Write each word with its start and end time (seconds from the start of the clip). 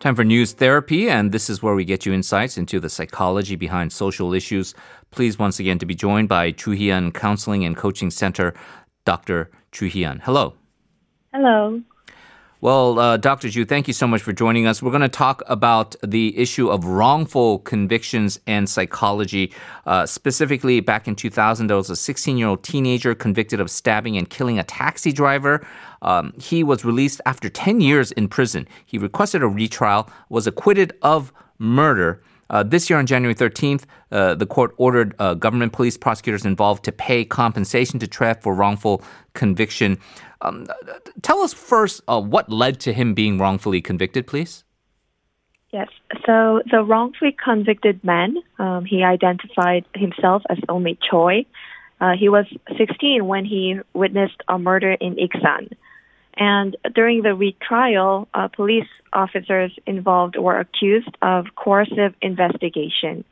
Time 0.00 0.14
for 0.14 0.24
news 0.24 0.52
therapy, 0.52 1.10
and 1.10 1.30
this 1.30 1.50
is 1.50 1.62
where 1.62 1.74
we 1.74 1.84
get 1.84 2.06
you 2.06 2.14
insights 2.14 2.56
into 2.56 2.80
the 2.80 2.88
psychology 2.88 3.54
behind 3.54 3.92
social 3.92 4.32
issues. 4.32 4.74
Please, 5.10 5.38
once 5.38 5.60
again, 5.60 5.78
to 5.78 5.84
be 5.84 5.94
joined 5.94 6.26
by 6.26 6.52
Chu 6.52 6.70
Hee 6.70 6.88
Yeon 6.88 7.12
Counseling 7.12 7.66
and 7.66 7.76
Coaching 7.76 8.10
Center, 8.10 8.54
Dr. 9.04 9.50
Chu 9.72 9.88
Hee 9.88 10.04
Yeon. 10.04 10.22
Hello. 10.22 10.54
Hello. 11.34 11.82
Well, 12.62 12.98
uh, 12.98 13.16
Dr. 13.16 13.48
Chu, 13.48 13.64
thank 13.64 13.88
you 13.88 13.94
so 13.94 14.06
much 14.06 14.20
for 14.20 14.34
joining 14.34 14.66
us. 14.66 14.82
We're 14.82 14.90
going 14.90 15.00
to 15.00 15.08
talk 15.08 15.42
about 15.46 15.96
the 16.04 16.36
issue 16.36 16.68
of 16.68 16.84
wrongful 16.84 17.60
convictions 17.60 18.38
and 18.46 18.68
psychology. 18.68 19.54
Uh, 19.86 20.04
specifically, 20.04 20.80
back 20.80 21.08
in 21.08 21.16
2000, 21.16 21.68
there 21.68 21.78
was 21.78 21.88
a 21.88 21.96
16 21.96 22.36
year 22.36 22.48
old 22.48 22.62
teenager 22.62 23.14
convicted 23.14 23.60
of 23.60 23.70
stabbing 23.70 24.18
and 24.18 24.28
killing 24.28 24.58
a 24.58 24.62
taxi 24.62 25.10
driver. 25.10 25.66
Um, 26.02 26.34
he 26.38 26.62
was 26.62 26.84
released 26.84 27.22
after 27.24 27.48
10 27.48 27.80
years 27.80 28.12
in 28.12 28.28
prison. 28.28 28.68
He 28.84 28.98
requested 28.98 29.42
a 29.42 29.48
retrial, 29.48 30.10
was 30.28 30.46
acquitted 30.46 30.92
of 31.00 31.32
murder. 31.58 32.20
Uh, 32.50 32.64
this 32.64 32.90
year 32.90 32.98
on 32.98 33.06
January 33.06 33.34
13th, 33.34 33.84
uh, 34.10 34.34
the 34.34 34.44
court 34.44 34.74
ordered 34.76 35.14
uh, 35.18 35.34
government 35.34 35.72
police 35.72 35.96
prosecutors 35.96 36.44
involved 36.44 36.84
to 36.84 36.92
pay 36.92 37.24
compensation 37.24 37.98
to 38.00 38.08
Trev 38.08 38.42
for 38.42 38.54
wrongful 38.54 39.02
conviction. 39.34 39.98
Um, 40.42 40.66
tell 41.22 41.40
us 41.40 41.52
first 41.52 42.02
uh, 42.08 42.20
what 42.20 42.50
led 42.50 42.80
to 42.80 42.92
him 42.92 43.14
being 43.14 43.38
wrongfully 43.38 43.80
convicted, 43.80 44.26
please. 44.26 44.64
Yes. 45.72 45.88
So 46.26 46.62
the 46.68 46.82
wrongfully 46.82 47.36
convicted 47.42 48.02
man, 48.02 48.36
um, 48.58 48.84
he 48.84 49.04
identified 49.04 49.84
himself 49.94 50.42
as 50.50 50.58
Omi 50.68 50.98
Choi. 51.08 51.46
Uh, 52.00 52.12
he 52.18 52.28
was 52.28 52.46
16 52.76 53.24
when 53.26 53.44
he 53.44 53.78
witnessed 53.94 54.42
a 54.48 54.58
murder 54.58 54.92
in 54.92 55.16
Iksan. 55.16 55.70
And 56.40 56.74
during 56.94 57.20
the 57.20 57.34
retrial, 57.34 58.26
uh, 58.32 58.48
police 58.48 58.88
officers 59.12 59.72
involved 59.86 60.36
were 60.38 60.58
accused 60.58 61.14
of 61.20 61.54
coercive 61.54 62.14
investigation. 62.22 63.24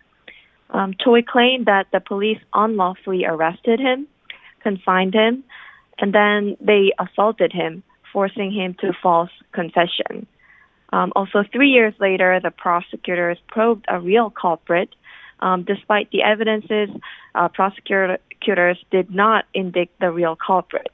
Um, 0.70 0.94
Choi 1.02 1.22
claimed 1.22 1.64
that 1.66 1.86
the 1.90 2.00
police 2.00 2.38
unlawfully 2.52 3.24
arrested 3.24 3.80
him, 3.80 4.06
confined 4.62 5.14
him, 5.14 5.42
and 5.98 6.14
then 6.14 6.58
they 6.60 6.92
assaulted 6.98 7.50
him, 7.50 7.82
forcing 8.12 8.52
him 8.52 8.74
to 8.80 8.92
false 9.02 9.30
confession. 9.52 10.26
Um, 10.92 11.10
also, 11.16 11.44
three 11.50 11.70
years 11.70 11.94
later, 11.98 12.38
the 12.42 12.50
prosecutors 12.50 13.38
probed 13.48 13.86
a 13.88 13.98
real 13.98 14.28
culprit. 14.28 14.90
Um, 15.40 15.62
despite 15.62 16.10
the 16.10 16.24
evidences, 16.24 16.90
uh, 17.34 17.48
prosecutors 17.48 18.78
did 18.90 19.14
not 19.14 19.46
indict 19.54 19.90
the 20.00 20.10
real 20.10 20.36
culprit. 20.36 20.92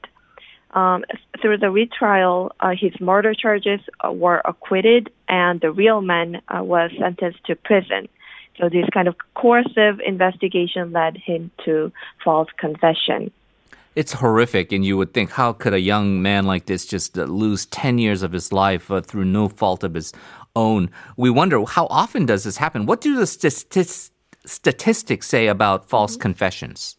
Um, 0.75 1.05
through 1.41 1.59
the 1.59 1.71
retrial, 1.71 2.51
uh, 2.59 2.71
his 2.77 2.91
murder 2.99 3.33
charges 3.33 3.79
uh, 4.05 4.11
were 4.11 4.41
acquitted, 4.43 5.09
and 5.29 5.61
the 5.61 5.71
real 5.71 6.01
man 6.01 6.41
uh, 6.49 6.63
was 6.63 6.91
sentenced 6.99 7.43
to 7.45 7.55
prison. 7.55 8.09
So 8.59 8.67
this 8.67 8.85
kind 8.93 9.07
of 9.07 9.15
coercive 9.35 10.01
investigation 10.05 10.91
led 10.91 11.15
him 11.17 11.49
to 11.63 11.93
false 12.23 12.49
confession. 12.57 13.31
It's 13.95 14.11
horrific, 14.11 14.73
and 14.73 14.83
you 14.83 14.97
would 14.97 15.13
think, 15.13 15.31
how 15.31 15.53
could 15.53 15.73
a 15.73 15.79
young 15.79 16.21
man 16.21 16.45
like 16.45 16.65
this 16.65 16.85
just 16.85 17.17
uh, 17.17 17.23
lose 17.23 17.65
10 17.67 17.97
years 17.97 18.21
of 18.21 18.33
his 18.33 18.51
life 18.51 18.91
uh, 18.91 18.99
through 18.99 19.25
no 19.25 19.47
fault 19.47 19.85
of 19.85 19.93
his 19.93 20.11
own? 20.57 20.89
We 21.15 21.29
wonder, 21.29 21.63
how 21.63 21.87
often 21.89 22.25
does 22.25 22.43
this 22.43 22.57
happen? 22.57 22.85
What 22.85 22.99
do 22.99 23.15
the 23.15 23.25
st- 23.25 24.11
statistics 24.45 25.27
say 25.27 25.47
about 25.47 25.87
false 25.87 26.13
mm-hmm. 26.13 26.21
confessions? 26.23 26.97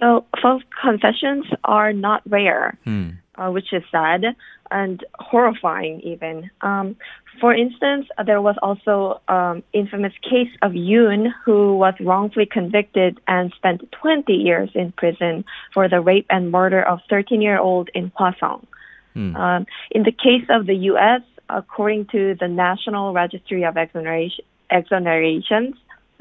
So, 0.00 0.26
false 0.42 0.62
confessions 0.82 1.46
are 1.64 1.92
not 1.92 2.22
rare, 2.28 2.76
hmm. 2.84 3.10
uh, 3.36 3.50
which 3.50 3.72
is 3.72 3.82
sad 3.90 4.24
and 4.70 5.04
horrifying, 5.18 6.00
even. 6.00 6.50
Um, 6.60 6.96
for 7.40 7.54
instance, 7.54 8.06
there 8.24 8.40
was 8.40 8.56
also 8.62 9.20
um, 9.28 9.62
infamous 9.72 10.12
case 10.22 10.50
of 10.62 10.72
Yoon 10.72 11.32
who 11.44 11.76
was 11.76 11.94
wrongfully 12.00 12.46
convicted 12.46 13.20
and 13.26 13.52
spent 13.56 13.90
20 13.92 14.32
years 14.32 14.70
in 14.74 14.92
prison 14.92 15.44
for 15.72 15.88
the 15.88 16.00
rape 16.00 16.26
and 16.30 16.50
murder 16.50 16.82
of 16.82 17.00
13-year-old 17.10 17.90
in 17.94 18.10
Hwaseong. 18.18 18.66
Hmm. 19.14 19.36
Um, 19.36 19.66
in 19.90 20.02
the 20.02 20.12
case 20.12 20.46
of 20.50 20.66
the 20.66 20.74
U.S., 20.92 21.22
according 21.48 22.06
to 22.06 22.34
the 22.38 22.48
National 22.48 23.12
Registry 23.12 23.64
of 23.64 23.76
Exoneration, 23.76 24.44
Exonerations, 24.70 25.74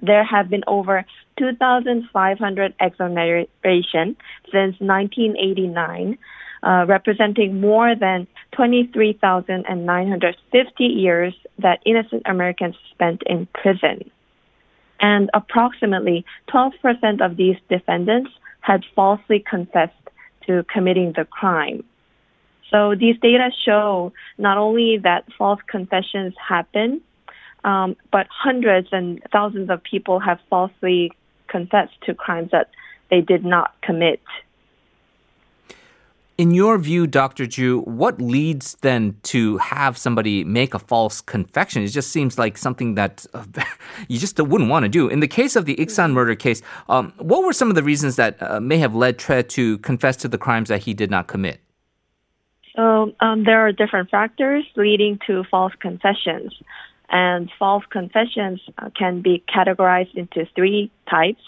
there 0.05 0.23
have 0.23 0.49
been 0.49 0.63
over 0.67 1.03
2,500 1.38 2.73
exonerations 2.79 4.16
since 4.51 4.75
1989 4.79 6.17
uh, 6.63 6.85
representing 6.88 7.59
more 7.61 7.95
than 7.95 8.25
23,950 8.53 10.83
years 10.83 11.35
that 11.59 11.79
innocent 11.85 12.23
Americans 12.25 12.75
spent 12.91 13.21
in 13.25 13.47
prison. 13.53 14.09
And 14.99 15.29
approximately 15.33 16.25
12% 16.49 17.23
of 17.23 17.38
these 17.38 17.55
defendants 17.69 18.31
had 18.61 18.83
falsely 18.95 19.45
confessed 19.47 19.94
to 20.47 20.65
committing 20.71 21.13
the 21.15 21.25
crime. 21.25 21.83
So 22.71 22.95
these 22.95 23.15
data 23.21 23.51
show 23.63 24.11
not 24.38 24.57
only 24.57 24.97
that 25.03 25.25
false 25.38 25.59
confessions 25.67 26.33
happen, 26.35 27.01
um, 27.65 27.97
but 28.11 28.27
hundreds 28.29 28.87
and 28.91 29.21
thousands 29.31 29.69
of 29.69 29.83
people 29.83 30.19
have 30.19 30.39
falsely 30.49 31.11
confessed 31.47 31.99
to 32.03 32.13
crimes 32.13 32.51
that 32.51 32.69
they 33.09 33.21
did 33.21 33.43
not 33.43 33.73
commit. 33.81 34.21
In 36.37 36.51
your 36.53 36.77
view, 36.77 37.07
Dr. 37.07 37.47
Chu, 37.47 37.79
what 37.81 38.21
leads 38.21 38.75
then 38.81 39.15
to 39.23 39.57
have 39.57 39.97
somebody 39.97 40.43
make 40.43 40.73
a 40.73 40.79
false 40.79 41.21
confession? 41.21 41.81
It 41.81 41.87
just 41.87 42.11
seems 42.11 42.37
like 42.37 42.57
something 42.57 42.95
that 42.95 43.25
uh, 43.33 43.45
you 44.09 44.19
just 44.19 44.37
wouldn't 44.39 44.69
want 44.69 44.83
to 44.83 44.89
do. 44.89 45.07
In 45.07 45.21
the 45.21 45.29
case 45.29 45.55
of 45.55 45.65
the 45.65 45.75
Iksan 45.77 46.11
murder 46.11 46.35
case, 46.35 46.61
um, 46.89 47.13
what 47.17 47.43
were 47.43 47.53
some 47.53 47.69
of 47.69 47.75
the 47.75 47.83
reasons 47.83 48.17
that 48.17 48.37
uh, 48.41 48.59
may 48.59 48.77
have 48.77 48.93
led 48.93 49.17
Tre 49.17 49.43
to 49.43 49.77
confess 49.79 50.17
to 50.17 50.27
the 50.27 50.37
crimes 50.37 50.69
that 50.69 50.83
he 50.83 50.93
did 50.93 51.09
not 51.09 51.27
commit? 51.27 51.61
So 52.75 53.13
um, 53.21 53.45
there 53.45 53.65
are 53.65 53.71
different 53.71 54.09
factors 54.09 54.65
leading 54.75 55.17
to 55.27 55.45
false 55.49 55.73
confessions. 55.79 56.53
And 57.09 57.51
false 57.59 57.83
confessions 57.89 58.61
uh, 58.77 58.89
can 58.97 59.21
be 59.21 59.43
categorized 59.53 60.16
into 60.16 60.47
three 60.55 60.91
types 61.09 61.41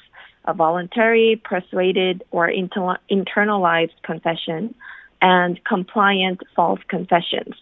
a 0.48 0.54
voluntary, 0.54 1.40
persuaded, 1.44 2.24
or 2.32 2.48
inter- 2.48 2.98
internalized 3.12 4.02
confession, 4.02 4.74
and 5.22 5.60
compliant 5.66 6.40
false 6.56 6.80
confessions. 6.88 7.54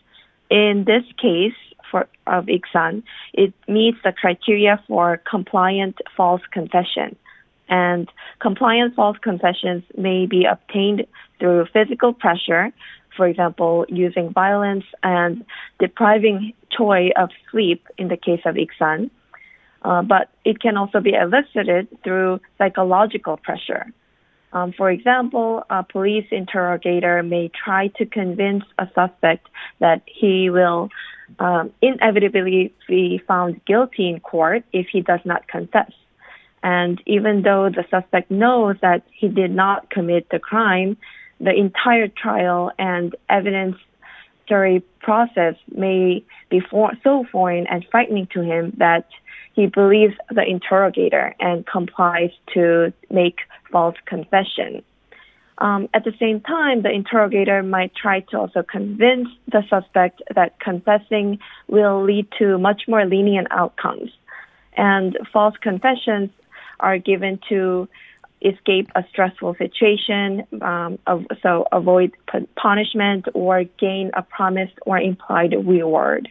In 0.52 0.84
this 0.86 1.04
case, 1.20 1.56
for 1.90 2.08
of 2.28 2.46
Iksan, 2.46 3.04
it 3.34 3.54
meets 3.68 3.98
the 4.04 4.12
criteria 4.12 4.82
for 4.88 5.20
compliant 5.30 5.98
false 6.16 6.42
confession. 6.52 7.16
And 7.68 8.08
compliant 8.40 8.96
false 8.96 9.18
confessions 9.18 9.84
may 9.98 10.28
be 10.28 10.46
obtained 10.46 11.08
through 11.40 11.66
physical 11.74 12.14
pressure, 12.14 12.72
for 13.16 13.28
example, 13.28 13.86
using 13.90 14.32
violence 14.32 14.86
and 15.04 15.46
depriving 15.80 16.54
Choi 16.72 17.12
of 17.16 17.30
sleep 17.52 17.88
in 17.98 18.08
the 18.08 18.18
case 18.18 18.42
of 18.46 18.56
Iksan, 18.56 19.10
uh, 19.84 20.02
but 20.02 20.30
it 20.44 20.60
can 20.60 20.78
also 20.78 21.00
be 21.00 21.14
elicited 21.14 21.88
through 22.04 22.40
psychological 22.58 23.38
pressure. 23.38 23.86
Um, 24.54 24.72
for 24.72 24.90
example, 24.90 25.64
a 25.70 25.84
police 25.84 26.28
interrogator 26.32 27.22
may 27.24 27.50
try 27.50 27.88
to 27.98 28.06
convince 28.06 28.64
a 28.80 28.88
suspect 28.96 29.48
that 29.80 30.02
he 30.06 30.50
will 30.50 30.90
um, 31.40 31.74
inevitably 31.82 32.74
be 32.88 33.22
found 33.28 33.64
guilty 33.66 34.10
in 34.10 34.22
court 34.22 34.64
if 34.72 34.88
he 34.92 35.02
does 35.02 35.20
not 35.26 35.48
confess. 35.48 35.92
And 36.64 37.02
even 37.06 37.44
though 37.44 37.70
the 37.70 37.86
suspect 37.92 38.32
knows 38.32 38.78
that 38.82 39.04
he 39.12 39.28
did 39.28 39.52
not 39.52 39.90
commit 39.90 40.30
the 40.32 40.40
crime, 40.40 40.98
the 41.40 41.54
entire 41.54 42.08
trial 42.08 42.72
and 42.78 43.16
evidence 43.30 43.78
jury 44.48 44.84
process 45.02 45.56
may 45.74 46.24
be 46.50 46.60
for- 46.60 46.94
so 47.04 47.24
foreign 47.32 47.68
and 47.68 47.86
frightening 47.92 48.28
to 48.28 48.42
him 48.42 48.72
that 48.78 49.08
he 49.54 49.68
believes 49.68 50.16
the 50.30 50.44
interrogator 50.44 51.34
and 51.40 51.66
complies 51.66 52.32
to 52.54 52.92
make 53.10 53.40
false 53.72 53.96
confession. 54.06 54.84
Um, 55.60 55.88
at 55.94 56.04
the 56.04 56.14
same 56.20 56.42
time, 56.42 56.82
the 56.82 56.92
interrogator 56.92 57.64
might 57.64 57.96
try 57.96 58.20
to 58.20 58.40
also 58.40 58.62
convince 58.62 59.30
the 59.48 59.64
suspect 59.70 60.22
that 60.34 60.60
confessing 60.60 61.40
will 61.68 62.04
lead 62.04 62.28
to 62.40 62.58
much 62.58 62.84
more 62.88 63.06
lenient 63.06 63.48
outcomes. 63.52 64.12
And 64.74 65.18
false 65.32 65.56
confessions 65.62 66.30
are 66.82 66.98
given 66.98 67.40
to 67.48 67.88
escape 68.46 68.90
a 68.96 69.04
stressful 69.10 69.56
situation, 69.58 70.44
um, 70.62 71.00
so 71.42 71.66
avoid 71.72 72.14
punishment 72.56 73.26
or 73.34 73.64
gain 73.80 74.12
a 74.14 74.22
promised 74.22 74.74
or 74.86 75.00
implied 75.00 75.54
reward. 75.66 76.30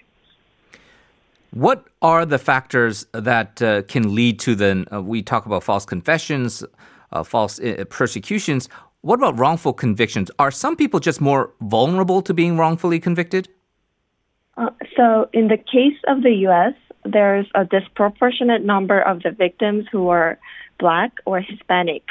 What 1.51 1.87
are 2.03 2.27
the 2.27 2.39
factors 2.39 3.07
that 3.13 3.63
uh, 3.63 3.83
can 3.83 4.15
lead 4.15 4.41
to 4.41 4.55
then? 4.55 4.87
Uh, 4.93 5.01
we 5.03 5.23
talk 5.23 5.47
about 5.47 5.63
false 5.63 5.85
confessions, 5.85 6.65
uh, 7.13 7.23
false 7.23 7.61
uh, 7.61 7.85
persecutions. 7.89 8.69
What 9.03 9.21
about 9.21 9.39
wrongful 9.39 9.75
convictions? 9.75 10.31
Are 10.39 10.51
some 10.51 10.75
people 10.75 10.99
just 10.99 11.21
more 11.21 11.53
vulnerable 11.61 12.23
to 12.23 12.35
being 12.35 12.57
wrongfully 12.57 12.99
convicted? 12.99 13.49
Uh, 14.57 14.71
so, 14.97 15.29
in 15.33 15.49
the 15.49 15.57
case 15.57 15.99
of 16.09 16.23
the 16.23 16.33
U.S., 16.49 16.75
there's 17.05 17.47
a 17.55 17.65
disproportionate 17.65 18.65
number 18.65 19.01
of 19.01 19.23
the 19.23 19.31
victims 19.31 19.87
who 19.91 20.09
are 20.09 20.39
black 20.79 21.13
or 21.25 21.41
Hispanic. 21.41 22.03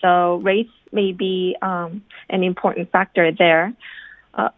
So, 0.00 0.36
race 0.36 0.68
may 0.92 1.12
be 1.12 1.56
um, 1.60 2.02
an 2.30 2.42
important 2.42 2.90
factor 2.90 3.30
there. 3.32 3.74
Uh, 4.34 4.48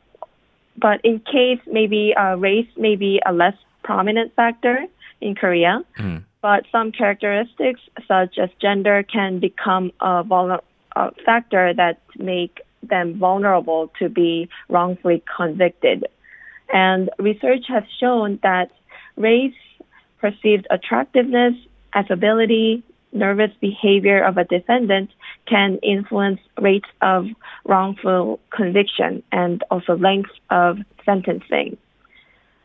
but 0.76 1.00
in 1.04 1.20
case 1.20 1.60
maybe 1.66 2.14
uh, 2.16 2.36
race 2.36 2.68
may 2.76 2.96
be 2.96 3.20
a 3.26 3.32
less 3.32 3.54
prominent 3.82 4.34
factor 4.34 4.86
in 5.20 5.34
Korea, 5.34 5.84
mm. 5.98 6.22
but 6.40 6.64
some 6.72 6.92
characteristics 6.92 7.80
such 8.06 8.38
as 8.38 8.48
gender 8.60 9.02
can 9.02 9.40
become 9.40 9.92
a, 10.00 10.22
vul- 10.22 10.64
a 10.96 11.10
factor 11.26 11.74
that 11.74 12.00
make 12.18 12.60
them 12.82 13.18
vulnerable 13.18 13.92
to 13.98 14.08
be 14.08 14.48
wrongfully 14.68 15.22
convicted. 15.36 16.06
And 16.72 17.10
research 17.18 17.64
has 17.68 17.82
shown 17.98 18.38
that 18.42 18.70
race, 19.16 19.54
perceived 20.20 20.66
attractiveness, 20.70 21.54
affability, 21.92 22.82
nervous 23.12 23.50
behavior 23.60 24.22
of 24.22 24.38
a 24.38 24.44
defendant 24.44 25.10
can 25.46 25.78
influence 25.82 26.40
rates 26.60 26.88
of 27.02 27.26
wrongful 27.64 28.38
conviction 28.50 29.22
and 29.32 29.64
also 29.70 29.96
length 29.96 30.30
of 30.50 30.78
sentencing. 31.04 31.76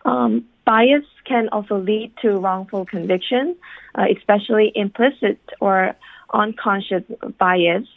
Um, 0.05 0.45
bias 0.65 1.05
can 1.25 1.49
also 1.49 1.77
lead 1.79 2.11
to 2.21 2.37
wrongful 2.37 2.85
conviction, 2.85 3.55
uh, 3.95 4.05
especially 4.15 4.71
implicit 4.75 5.39
or 5.59 5.95
unconscious 6.33 7.03
bias 7.39 7.87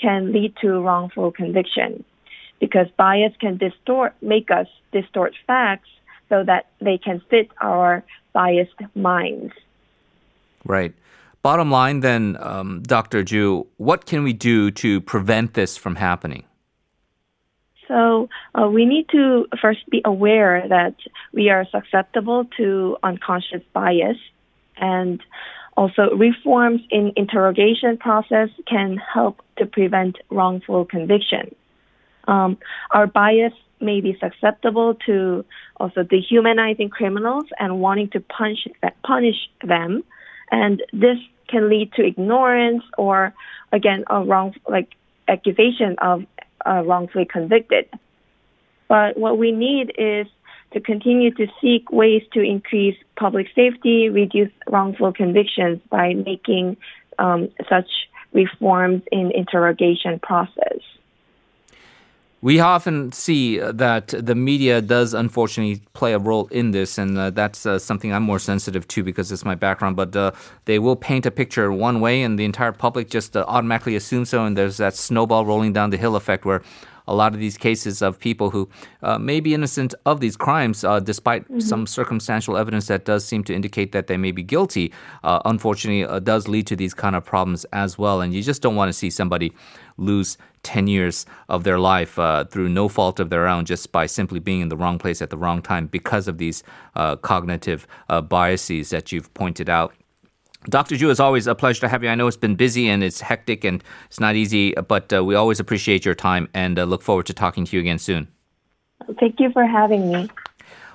can 0.00 0.32
lead 0.32 0.54
to 0.60 0.80
wrongful 0.80 1.32
conviction 1.32 2.04
because 2.60 2.86
bias 2.96 3.32
can 3.40 3.56
distort, 3.56 4.14
make 4.22 4.50
us 4.50 4.66
distort 4.92 5.34
facts 5.46 5.88
so 6.28 6.42
that 6.44 6.66
they 6.80 6.98
can 6.98 7.20
fit 7.30 7.50
our 7.60 8.04
biased 8.36 8.80
minds. 8.94 9.54
Right. 10.66 10.92
Bottom 11.40 11.70
line, 11.70 12.00
then, 12.00 12.36
um, 12.40 12.82
Dr. 12.82 13.24
Chu, 13.24 13.66
what 13.78 14.04
can 14.04 14.22
we 14.24 14.34
do 14.34 14.70
to 14.72 15.00
prevent 15.00 15.54
this 15.54 15.78
from 15.78 15.96
happening? 15.96 16.44
So 17.88 18.28
uh, 18.54 18.68
we 18.68 18.84
need 18.84 19.08
to 19.10 19.46
first 19.62 19.88
be 19.88 20.02
aware 20.04 20.68
that 20.68 20.96
we 21.32 21.48
are 21.48 21.64
susceptible 21.70 22.44
to 22.58 22.98
unconscious 23.02 23.62
bias, 23.72 24.18
and 24.76 25.22
also 25.76 26.10
reforms 26.16 26.80
in 26.90 27.12
interrogation 27.16 27.96
process 27.96 28.50
can 28.66 28.98
help 29.14 29.40
to 29.58 29.64
prevent 29.66 30.16
wrongful 30.30 30.84
conviction. 30.84 31.54
Um, 32.28 32.58
our 32.90 33.06
bias 33.06 33.54
may 33.80 34.00
be 34.00 34.18
susceptible 34.20 34.94
to 35.06 35.44
also 35.76 36.02
dehumanizing 36.02 36.88
criminals 36.90 37.44
and 37.58 37.80
wanting 37.80 38.08
to 38.10 38.20
punish 38.20 38.66
punish 39.04 39.36
them, 39.62 40.02
and 40.50 40.82
this 40.92 41.18
can 41.48 41.68
lead 41.68 41.92
to 41.92 42.04
ignorance 42.04 42.82
or 42.98 43.32
again 43.72 44.04
a 44.08 44.22
wrong 44.22 44.54
like 44.68 44.94
accusation 45.28 45.96
of 45.98 46.24
uh, 46.66 46.82
wrongfully 46.84 47.24
convicted. 47.24 47.88
But 48.88 49.16
what 49.16 49.38
we 49.38 49.52
need 49.52 49.92
is 49.98 50.26
to 50.72 50.80
continue 50.80 51.30
to 51.32 51.46
seek 51.60 51.90
ways 51.90 52.22
to 52.32 52.40
increase 52.40 52.96
public 53.16 53.46
safety, 53.54 54.08
reduce 54.08 54.50
wrongful 54.68 55.12
convictions 55.12 55.80
by 55.90 56.14
making 56.14 56.76
um, 57.18 57.48
such 57.68 57.88
reforms 58.32 59.02
in 59.10 59.30
interrogation 59.32 60.18
process. 60.20 60.80
We 62.46 62.60
often 62.60 63.10
see 63.10 63.58
that 63.58 64.14
the 64.16 64.36
media 64.36 64.80
does 64.80 65.14
unfortunately 65.14 65.82
play 65.94 66.12
a 66.12 66.18
role 66.20 66.46
in 66.52 66.70
this, 66.70 66.96
and 66.96 67.18
uh, 67.18 67.30
that's 67.30 67.66
uh, 67.66 67.80
something 67.80 68.12
I'm 68.12 68.22
more 68.22 68.38
sensitive 68.38 68.86
to 68.86 69.02
because 69.02 69.32
it's 69.32 69.44
my 69.44 69.56
background. 69.56 69.96
But 69.96 70.14
uh, 70.14 70.30
they 70.64 70.78
will 70.78 70.94
paint 70.94 71.26
a 71.26 71.32
picture 71.32 71.72
one 71.72 71.98
way, 72.00 72.22
and 72.22 72.38
the 72.38 72.44
entire 72.44 72.70
public 72.70 73.10
just 73.10 73.36
uh, 73.36 73.44
automatically 73.48 73.96
assumes 73.96 74.28
so, 74.28 74.44
and 74.44 74.56
there's 74.56 74.76
that 74.76 74.94
snowball 74.94 75.44
rolling 75.44 75.72
down 75.72 75.90
the 75.90 75.96
hill 75.96 76.14
effect 76.14 76.44
where 76.44 76.62
a 77.08 77.14
lot 77.14 77.34
of 77.34 77.40
these 77.40 77.56
cases 77.56 78.02
of 78.02 78.18
people 78.18 78.50
who 78.50 78.68
uh, 79.02 79.18
may 79.18 79.40
be 79.40 79.54
innocent 79.54 79.94
of 80.04 80.20
these 80.20 80.36
crimes, 80.36 80.84
uh, 80.84 81.00
despite 81.00 81.44
mm-hmm. 81.44 81.60
some 81.60 81.86
circumstantial 81.86 82.56
evidence 82.56 82.86
that 82.88 83.04
does 83.04 83.24
seem 83.24 83.44
to 83.44 83.54
indicate 83.54 83.92
that 83.92 84.06
they 84.06 84.16
may 84.16 84.32
be 84.32 84.42
guilty, 84.42 84.92
uh, 85.24 85.40
unfortunately, 85.44 86.04
uh, 86.04 86.18
does 86.18 86.48
lead 86.48 86.66
to 86.66 86.76
these 86.76 86.94
kind 86.94 87.16
of 87.16 87.24
problems 87.24 87.64
as 87.72 87.98
well. 87.98 88.20
And 88.20 88.34
you 88.34 88.42
just 88.42 88.62
don't 88.62 88.76
want 88.76 88.88
to 88.88 88.92
see 88.92 89.10
somebody 89.10 89.52
lose 89.96 90.36
10 90.62 90.88
years 90.88 91.26
of 91.48 91.64
their 91.64 91.78
life 91.78 92.18
uh, 92.18 92.44
through 92.44 92.68
no 92.68 92.88
fault 92.88 93.20
of 93.20 93.30
their 93.30 93.46
own 93.46 93.64
just 93.64 93.92
by 93.92 94.04
simply 94.06 94.40
being 94.40 94.60
in 94.60 94.68
the 94.68 94.76
wrong 94.76 94.98
place 94.98 95.22
at 95.22 95.30
the 95.30 95.36
wrong 95.36 95.62
time 95.62 95.86
because 95.86 96.26
of 96.26 96.38
these 96.38 96.64
uh, 96.96 97.14
cognitive 97.16 97.86
biases 98.28 98.90
that 98.90 99.12
you've 99.12 99.32
pointed 99.32 99.70
out. 99.70 99.94
Dr. 100.68 100.96
Chu, 100.96 101.10
it's 101.10 101.20
always 101.20 101.46
a 101.46 101.54
pleasure 101.54 101.80
to 101.82 101.88
have 101.88 102.02
you. 102.02 102.08
I 102.08 102.14
know 102.14 102.26
it's 102.26 102.36
been 102.36 102.56
busy 102.56 102.88
and 102.88 103.04
it's 103.04 103.20
hectic 103.20 103.64
and 103.64 103.82
it's 104.06 104.20
not 104.20 104.34
easy, 104.34 104.72
but 104.72 105.12
uh, 105.12 105.24
we 105.24 105.34
always 105.34 105.60
appreciate 105.60 106.04
your 106.04 106.14
time 106.14 106.48
and 106.54 106.78
uh, 106.78 106.84
look 106.84 107.02
forward 107.02 107.26
to 107.26 107.32
talking 107.32 107.64
to 107.64 107.76
you 107.76 107.80
again 107.80 107.98
soon. 107.98 108.28
Thank 109.20 109.38
you 109.38 109.50
for 109.52 109.64
having 109.64 110.10
me. 110.10 110.28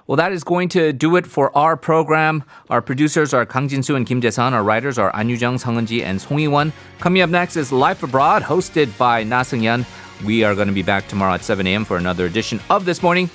Well, 0.07 0.17
that 0.17 0.33
is 0.33 0.43
going 0.43 0.67
to 0.69 0.91
do 0.91 1.15
it 1.15 1.25
for 1.25 1.55
our 1.55 1.77
program. 1.77 2.43
Our 2.69 2.81
producers 2.81 3.33
are 3.33 3.45
Kang 3.45 3.69
Jin-soo 3.69 3.95
and 3.95 4.05
Kim 4.05 4.19
Jae-sun. 4.19 4.53
Our 4.53 4.63
writers 4.63 4.97
are 4.97 5.15
An 5.15 5.29
Yu-jung, 5.29 5.57
Sung 5.57 5.77
Eun-ji, 5.77 6.03
and 6.03 6.19
Song 6.19 6.39
Yi-won. 6.39 6.73
Coming 6.99 7.21
up 7.21 7.29
next 7.29 7.55
is 7.55 7.71
Life 7.71 8.03
Abroad, 8.03 8.41
hosted 8.41 8.97
by 8.97 9.23
Na 9.23 9.43
Seung-yeon. 9.43 9.85
We 10.25 10.43
are 10.43 10.53
going 10.53 10.67
to 10.67 10.73
be 10.73 10.83
back 10.83 11.07
tomorrow 11.07 11.33
at 11.33 11.43
7 11.43 11.65
a.m. 11.65 11.85
for 11.85 11.97
another 11.97 12.25
edition 12.25 12.59
of 12.69 12.83
This 12.83 13.01
Morning. 13.01 13.29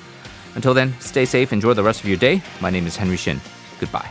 Until 0.55 0.75
then, 0.75 0.94
stay 1.00 1.25
safe, 1.25 1.53
enjoy 1.53 1.73
the 1.73 1.82
rest 1.82 2.00
of 2.00 2.09
your 2.09 2.19
day. 2.19 2.43
My 2.61 2.71
name 2.71 2.87
is 2.87 2.97
Henry 2.97 3.17
Shin. 3.17 3.41
Goodbye. 3.81 4.11